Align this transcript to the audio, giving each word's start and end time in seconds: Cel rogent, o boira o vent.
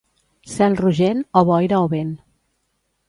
Cel 0.53 0.77
rogent, 0.79 1.21
o 1.41 1.43
boira 1.51 1.83
o 1.85 1.93
vent. 1.93 2.13